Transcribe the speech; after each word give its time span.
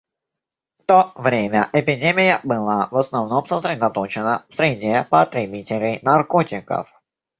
В 0.79 0.83
то 0.87 1.11
время 1.13 1.69
эпидемия 1.73 2.39
была 2.43 2.87
в 2.89 2.97
основном 2.97 3.45
сосредоточена 3.45 4.45
в 4.49 4.55
среде 4.55 5.05
потребителей 5.11 5.99
наркотиков. 6.01 6.99